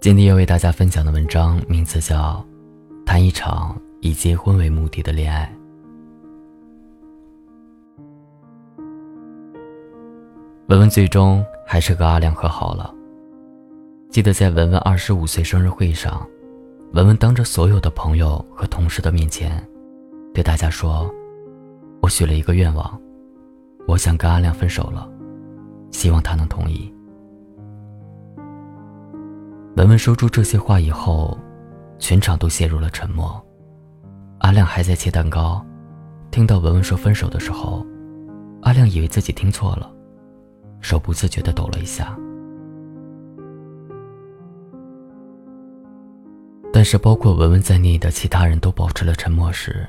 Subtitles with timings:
[0.00, 2.34] 今天要为大家分享的文章名字叫
[3.04, 5.52] 《谈一场以结婚为目的的恋爱》。
[10.68, 12.94] 文文最终还是和阿亮和好了。
[14.08, 16.24] 记得在文文二十五岁生日会上，
[16.92, 19.60] 文文当着所有的朋友和同事的面前，
[20.32, 21.12] 对大家说
[22.00, 22.96] ：“我许了一个愿望，
[23.88, 25.10] 我想跟阿亮分手了，
[25.90, 26.88] 希望他能同意。”
[29.78, 31.38] 文文说出这些话以后，
[32.00, 33.40] 全场都陷入了沉默。
[34.40, 35.64] 阿亮还在切蛋糕，
[36.32, 37.86] 听到文文说分手的时候，
[38.62, 39.88] 阿亮以为自己听错了，
[40.80, 42.18] 手不自觉地抖了一下。
[46.72, 49.86] 但是，包括文文在内的其他人都保持了沉默时，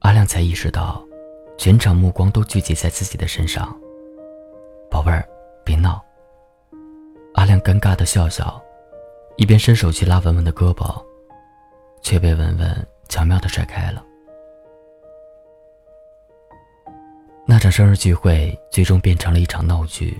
[0.00, 1.00] 阿亮才意识到，
[1.56, 3.72] 全场目光都聚集在自己的身上。
[4.90, 5.24] 宝贝儿，
[5.64, 6.02] 别闹。
[7.34, 8.60] 阿亮尴尬的笑笑。
[9.36, 11.02] 一边伸手去拉文文的胳膊，
[12.02, 14.04] 却被文文巧妙的甩开了。
[17.46, 20.16] 那场生日聚会最终变成了一场闹剧，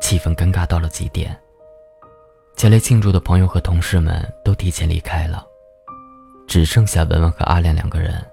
[0.00, 1.38] 气氛尴尬到了极点。
[2.56, 5.46] 前来庆祝的朋友和同事们都提前离开了，
[6.46, 8.24] 只剩下文文和阿亮两个人。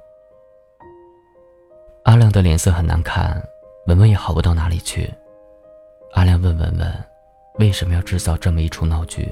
[2.03, 3.43] 阿亮的脸色很难看，
[3.87, 5.13] 文文也好不到哪里去。
[6.13, 7.05] 阿亮问文文
[7.59, 9.27] ：“为什么要制造这么一出闹剧？”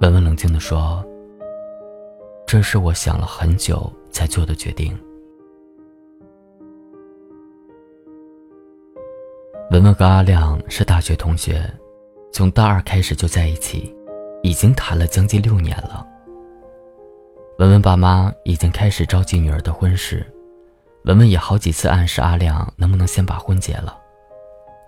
[0.00, 1.04] 文文冷静地说
[2.48, 4.98] ：“这是我想了很久才做的决定。”
[9.70, 11.62] 文文和阿亮是大学同学，
[12.32, 13.94] 从大二开始就在一起，
[14.42, 16.06] 已经谈了将近六年了。
[17.58, 20.26] 文文爸妈已经开始着急女儿的婚事，
[21.04, 23.98] 文文也好几次暗示阿亮能不能先把婚结了，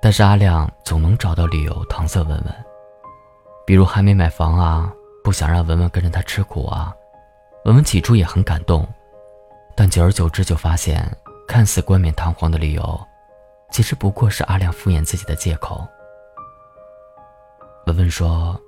[0.00, 2.44] 但是阿亮总能找到理由搪塞文文，
[3.66, 4.90] 比如还没买房啊。
[5.22, 6.94] 不想让文文跟着他吃苦啊！
[7.64, 8.86] 文文起初也很感动，
[9.76, 11.08] 但久而久之就发现，
[11.46, 13.00] 看似冠冕堂皇的理由，
[13.70, 15.86] 其实不过是阿亮敷衍自己的借口。
[17.86, 18.60] 文文说：“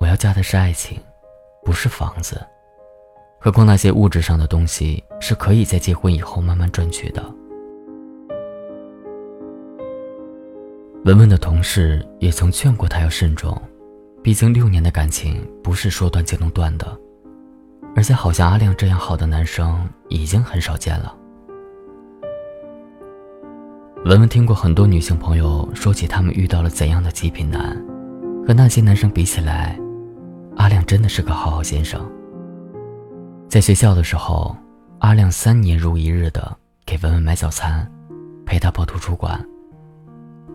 [0.00, 1.00] 我要嫁的是爱情，
[1.64, 2.44] 不是房子。
[3.38, 7.22] 何况那些物质上的东西是可以在结婚以后慢慢赚取的。”
[11.04, 13.56] 文文的同事也曾劝过他要慎重。
[14.26, 17.00] 毕竟六年的感情不是说断就能断的，
[17.94, 21.16] 而且好像阿亮这样好的男生已经很少见了。
[24.04, 27.80] 文文听过很多女性朋友说起他们遇到了怎样的极品男，
[28.44, 29.78] 和那些男生比起来，
[30.56, 32.04] 阿亮真的是个好好先生。
[33.48, 34.56] 在学校的时候，
[34.98, 36.52] 阿亮三年如一日的
[36.84, 37.88] 给文文买早餐，
[38.44, 39.40] 陪她跑图书馆。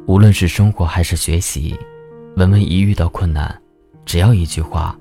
[0.08, 1.80] 无论是生活还是学习，
[2.36, 3.61] 文文一遇到困难。
[4.06, 4.98] 只要一句话，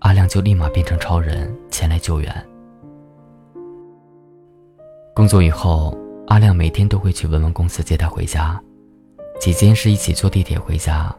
[0.00, 2.46] 阿亮就立马变成超人前来救援。
[5.14, 5.96] 工作以后，
[6.28, 8.60] 阿亮每天都会去文文公司接她回家，
[9.40, 11.14] 几间是一起坐地铁回家。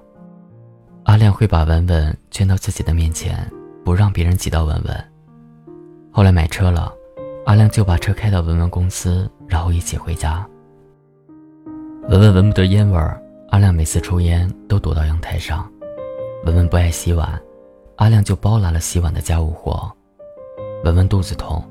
[1.04, 3.50] 阿亮会把文文圈到自己的面前，
[3.84, 5.12] 不让别人挤到文文。
[6.12, 6.92] 后来买车了，
[7.46, 10.46] 阿亮就把车开到文文公司，然后一起回家。
[12.10, 15.70] 文文闻不得烟味儿，阿亮每次抽烟都躲到阳台上。
[16.44, 17.40] 文文不爱洗碗，
[17.98, 19.92] 阿亮就包揽了洗碗的家务活。
[20.84, 21.64] 文文肚子痛，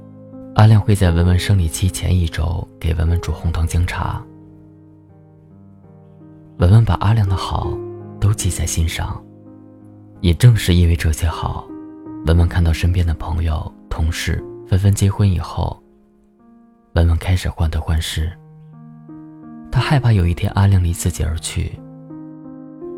[0.55, 4.25] 阿亮会在文文生理期前一周给文文煮红糖姜茶。
[6.59, 7.77] 文文把阿亮的好
[8.21, 9.21] 都记在心上，
[10.21, 11.67] 也正是因为这些好，
[12.27, 15.83] 文文看到身边的朋友、同事纷纷结婚以后，
[16.93, 18.31] 文文开始患得患失。
[19.73, 21.77] 她害怕有一天阿亮离自己而去，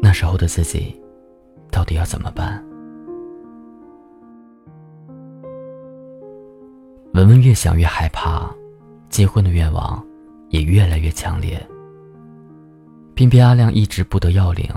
[0.03, 1.01] 那时候的自己。
[1.73, 2.63] 到底要怎么办？
[7.15, 8.49] 文文越想越害怕，
[9.09, 10.05] 结婚的愿望
[10.51, 11.61] 也越来越强烈。
[13.15, 14.69] 偏偏阿亮一直不得要领，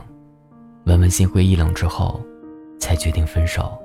[0.85, 2.19] 文文心灰意冷之后，
[2.79, 3.77] 才决定分手。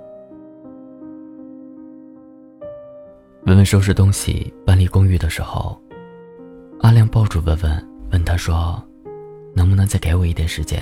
[3.46, 5.80] 文文收拾东西搬离公寓的时候，
[6.80, 8.82] 阿亮抱住文文，问他说
[9.54, 10.80] ：“能不能再给我一点时间？”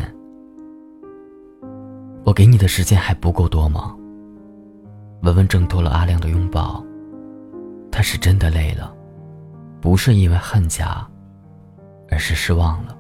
[2.29, 3.97] 我给你的时间还不够多吗？
[5.23, 6.85] 文文挣脱了阿亮的拥抱，
[7.91, 8.95] 他是真的累了，
[9.81, 11.09] 不是因为恨家，
[12.11, 12.95] 而是失望了。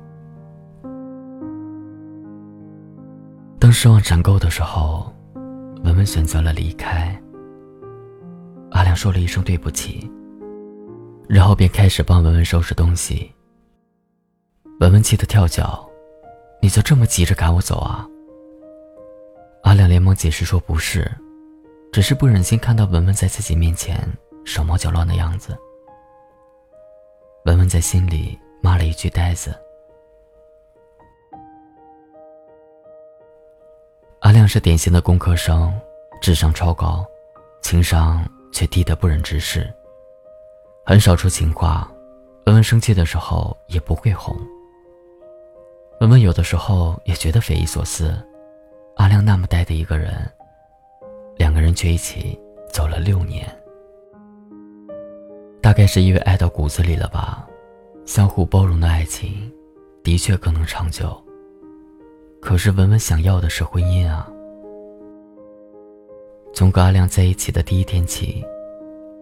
[3.58, 5.12] 当失望攒够的时候，
[5.84, 7.14] 文文选择了离开。
[8.70, 10.10] 阿亮说了一声对不起，
[11.28, 13.30] 然后便开始帮文文收拾东西。
[14.80, 15.86] 文文气得跳脚
[16.62, 18.08] ：“你就这么急着赶我走啊？”
[19.68, 21.12] 阿亮连忙解释说：“不是，
[21.92, 24.00] 只是不忍心看到文文在自己面前
[24.42, 25.54] 手忙脚乱的样子。”
[27.44, 29.54] 文文在心里骂了一句“呆子”。
[34.20, 35.78] 阿亮是典型的工科生，
[36.18, 37.04] 智商超高，
[37.60, 39.70] 情商却低得不忍直视。
[40.82, 41.92] 很少说情话，
[42.46, 44.34] 文文生气的时候也不会哄。
[46.00, 48.18] 文文有的时候也觉得匪夷所思，
[48.98, 50.12] 阿亮那么呆的一个人，
[51.36, 52.38] 两个人却一起
[52.72, 53.48] 走了六年。
[55.62, 57.48] 大概是因为爱到骨子里了吧，
[58.04, 59.52] 相互包容的爱情，
[60.02, 61.16] 的确更能长久。
[62.40, 64.28] 可是文文想要的是婚姻啊！
[66.52, 68.44] 从跟阿亮在一起的第一天起，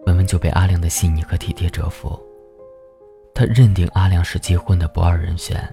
[0.07, 2.19] 文文就被阿亮的细腻和体贴折服。
[3.31, 5.71] 她认定阿亮是结婚的不二人选。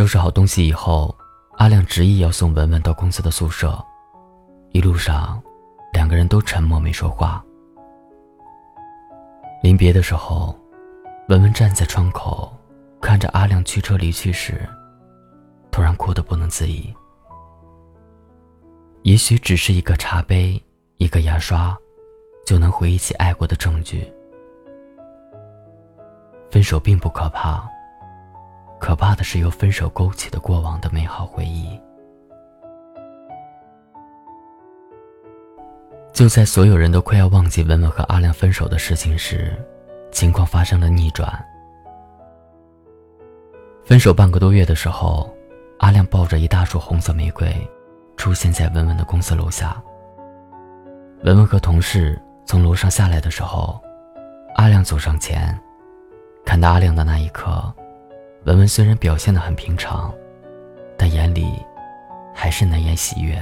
[0.00, 1.14] 收拾好东西以后，
[1.58, 3.78] 阿亮执意要送文文到公司的宿舍。
[4.70, 5.38] 一路上。
[5.92, 7.44] 两个人都沉默没说话。
[9.62, 10.58] 临别的时候，
[11.28, 12.50] 文文站在窗口，
[12.98, 14.66] 看着阿亮驱车离去时，
[15.70, 16.94] 突然哭得不能自已。
[19.02, 20.58] 也许只是一个茶杯，
[20.96, 21.76] 一个牙刷，
[22.46, 24.10] 就能回忆起爱过的证据。
[26.50, 27.68] 分手并不可怕，
[28.80, 31.78] 可怕的是由分手勾起的过往的美好回忆。
[36.12, 39.56] 就在所有人都快要忘记文文和阿亮分手的事情时，
[40.10, 41.30] 情况发生了逆转。
[43.84, 45.32] 分手半个多月的时候，
[45.78, 47.54] 阿亮抱着一大束红色玫瑰，
[48.16, 49.80] 出现在文文的公司楼下。
[51.22, 53.80] 文文和同事从楼上下来的时候，
[54.56, 55.58] 阿亮走上前，
[56.44, 57.72] 看到阿亮的那一刻，
[58.44, 60.12] 文文虽然表现得很平常，
[60.96, 61.52] 但眼里
[62.34, 63.40] 还是难言喜悦。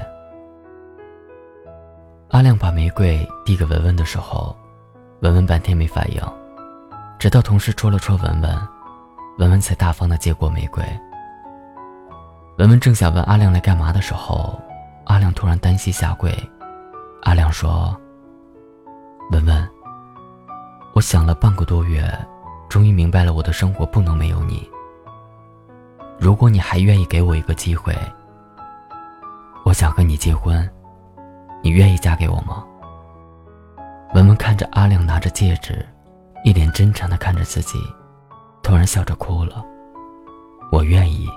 [2.31, 4.55] 阿亮把玫瑰递给文文的时候，
[5.21, 6.21] 文文半天没反应，
[7.17, 8.69] 直到同事戳了戳文文，
[9.39, 10.85] 文文才大方的接过玫瑰。
[12.59, 14.61] 文文正想问阿亮来干嘛的时候，
[15.05, 16.37] 阿亮突然单膝下跪。
[17.23, 17.97] 阿亮说
[19.31, 19.69] ：“文文，
[20.93, 22.05] 我想了半个多月，
[22.69, 24.69] 终于明白了我的生活不能没有你。
[26.19, 27.97] 如果你还愿意给我一个机会，
[29.65, 30.69] 我想和你结婚。”
[31.61, 32.65] 你愿意嫁给我吗？
[34.15, 35.85] 文文看着阿亮拿着戒指，
[36.44, 37.81] 一脸真诚的看着自己，
[38.62, 39.65] 突然笑着哭了。
[40.70, 41.29] 我愿意。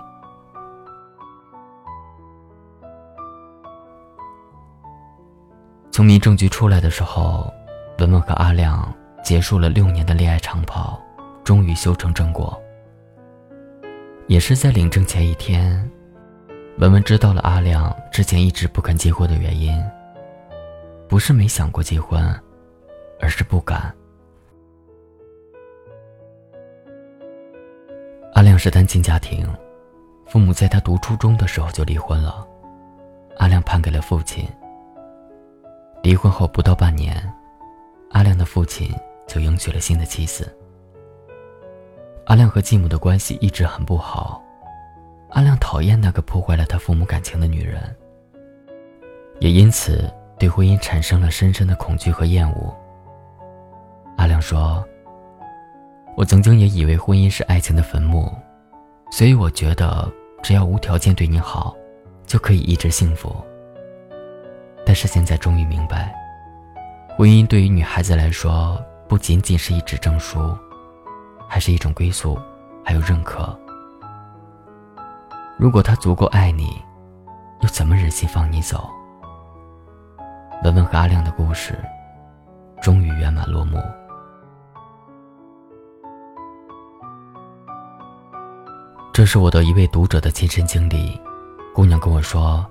[5.92, 7.52] 从民政局出来的时候，
[7.98, 8.94] 文文和阿亮
[9.24, 11.02] 结束了六年的恋爱长跑，
[11.44, 12.58] 终于修成正果。
[14.32, 15.92] 也是在领证前一天，
[16.78, 19.78] 文文知道了阿亮之前一直不肯结婚的原因。
[21.10, 22.34] 不是没想过结婚，
[23.20, 23.94] 而是不敢。
[28.32, 29.46] 阿亮是单亲家庭，
[30.28, 32.48] 父母在他读初中的时候就离婚了，
[33.36, 34.48] 阿亮判给了父亲。
[36.04, 37.22] 离婚后不到半年，
[38.12, 38.96] 阿亮的父亲
[39.28, 40.58] 就迎娶了新的妻子。
[42.32, 44.42] 阿亮和继母的关系一直很不好，
[45.32, 47.94] 阿亮讨厌那个破坏了他父母感情的女人，
[49.42, 50.10] 也因此。
[50.40, 52.76] 对婚姻产生了深深的恐惧和厌恶。
[54.18, 54.84] 阿亮说
[56.18, 58.34] ：“我曾经也以为婚姻是爱情的坟墓，
[59.12, 60.12] 所以我觉得
[60.42, 61.76] 只要无条件对你好，
[62.26, 63.36] 就可以一直幸福。
[64.84, 66.12] 但是现在终于明白，
[67.18, 70.58] 婚姻对于女孩子来说，不仅仅是一纸证书，
[71.52, 72.40] 还是一种归宿，
[72.82, 73.54] 还有认可。
[75.58, 76.82] 如果他足够爱你，
[77.60, 78.90] 又怎么忍心放你走？”
[80.64, 81.78] 文文和阿亮的故事
[82.82, 83.78] 终于圆满落幕。
[89.12, 91.20] 这是我的一位读者的亲身经历。
[91.76, 92.66] 姑娘跟我说，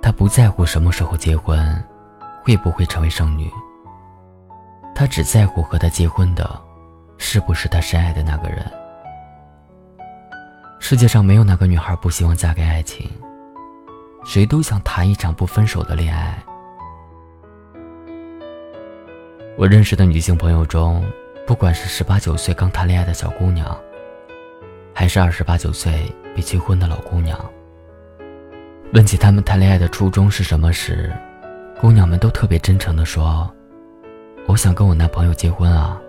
[0.00, 1.84] 她不在乎什么时候结婚，
[2.42, 3.50] 会不会成为剩女。
[4.94, 6.58] 她只在乎和她结婚的，
[7.24, 8.58] 是不是他深爱的那个人。
[10.80, 13.08] 世界上没有哪个女孩不希望嫁给爱情，
[14.24, 16.36] 谁都想谈一场不分手的恋爱。
[19.56, 21.02] 我认识的女性朋友中，
[21.46, 23.74] 不管是十八九岁刚谈恋爱的小姑娘，
[24.92, 27.38] 还是二十八九岁被催婚的老姑娘，
[28.94, 31.12] 问起她们谈恋爱的初衷是什么时，
[31.80, 33.48] 姑娘们都特别真诚地说
[34.48, 36.01] ：“我想跟我男朋友结婚啊。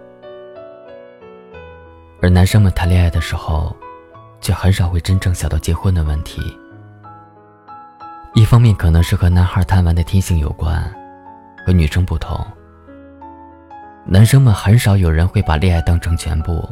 [2.23, 3.75] 而男生们谈恋爱的时候，
[4.39, 6.41] 却很少会真正想到结婚的问题。
[8.33, 10.81] 一方面可能是和男孩贪玩的天性有关，
[11.65, 12.39] 和女生不同。
[14.05, 16.65] 男生们很少有人会把恋爱当成全部，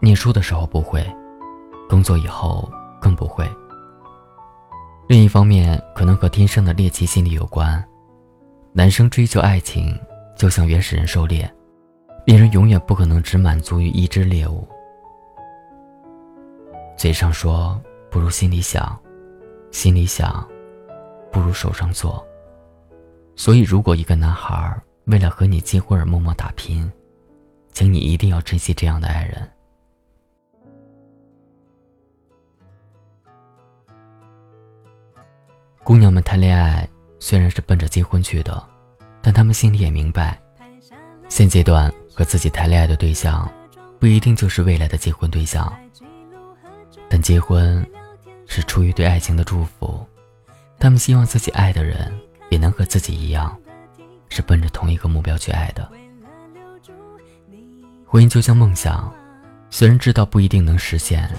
[0.00, 1.00] 念书的时候不会，
[1.88, 2.68] 工作以后
[3.00, 3.48] 更不会。
[5.06, 7.80] 另一方面，可能和天生的猎奇心理有关。
[8.72, 9.96] 男生追求爱情，
[10.36, 11.48] 就像原始人狩猎，
[12.26, 14.66] 猎人永远不可能只满足于一只猎物。
[16.96, 17.80] 嘴上说
[18.10, 18.98] 不如心里想，
[19.70, 20.44] 心里想
[21.30, 22.26] 不如手上做。
[23.36, 26.90] 所以，如果一个男孩，为了和你结婚而默默打拼，
[27.72, 29.48] 请你一定要珍惜这样的爱人。
[35.84, 36.88] 姑娘们谈恋爱
[37.20, 38.60] 虽然是奔着结婚去的，
[39.22, 40.36] 但她们心里也明白，
[41.28, 43.46] 现阶段和自己谈恋爱的对象，
[44.00, 45.70] 不一定就是未来的结婚对象。
[47.08, 47.86] 但结婚，
[48.46, 50.04] 是出于对爱情的祝福，
[50.80, 52.10] 他们希望自己爱的人
[52.48, 53.54] 也能和自己一样。
[54.28, 55.88] 是奔着同一个目标去爱的。
[58.04, 59.10] 婚姻就像梦想，
[59.70, 61.30] 虽然知道不一定能实现，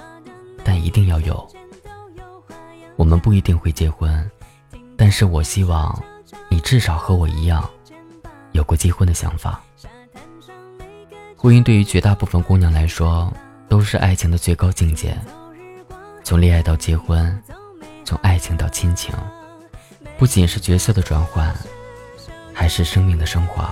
[0.63, 1.45] 但一定要有。
[2.95, 4.31] 我们不一定会结婚，
[4.95, 6.01] 但是我希望
[6.49, 7.69] 你至少和我一样，
[8.53, 9.61] 有过结婚的想法。
[11.39, 13.31] 婚姻对于绝大部分姑娘来说，
[13.69, 15.15] 都是爱情的最高境界。
[16.23, 17.41] 从恋爱到结婚，
[18.03, 19.13] 从爱情到亲情，
[20.17, 21.55] 不仅是角色的转换。
[22.59, 23.71] 还是生命的升华。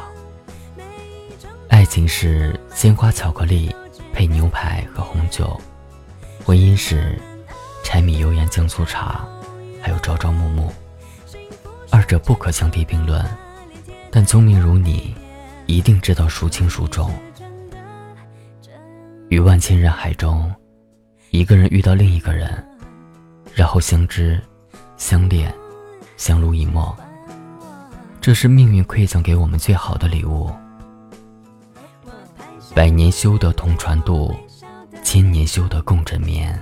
[1.69, 3.75] 爱情是鲜花巧克力
[4.13, 5.59] 配牛排和红酒，
[6.45, 7.19] 婚姻是
[7.83, 9.25] 柴米油盐酱醋茶，
[9.81, 10.71] 还有朝朝暮暮。
[11.89, 13.25] 二者不可相提并论，
[14.11, 15.15] 但聪明如你，
[15.65, 17.11] 一定知道孰轻孰重。
[19.35, 20.49] 于万千人海中，
[21.29, 22.49] 一个人遇到另一个人，
[23.53, 24.41] 然后相知、
[24.95, 25.53] 相恋、
[26.15, 26.95] 相濡以沫。
[28.21, 30.49] 这是命运馈赠给我们最好的礼物。
[32.73, 34.33] 百年修得同船渡，
[35.03, 36.57] 千年修得共枕眠。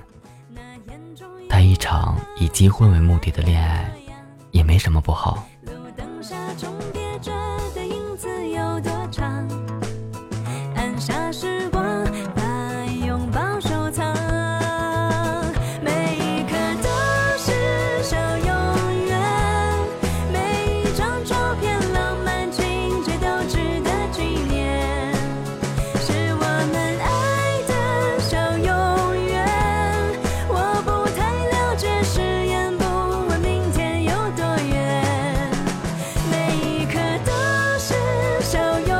[1.47, 3.87] 谈一场以结婚为目的的恋爱，
[4.49, 5.47] 也没什么不好。
[38.51, 38.92] 都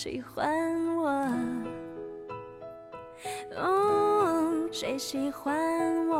[0.00, 1.08] 喜欢我，
[3.56, 6.16] 哦，谁喜欢我？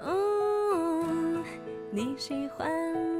[0.00, 1.44] 哦，
[1.92, 3.11] 你喜欢。